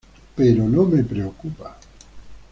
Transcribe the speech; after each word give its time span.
Pero 0.35 0.67
no 0.67 0.85
me 0.87 1.03
preocupa. 1.03 1.77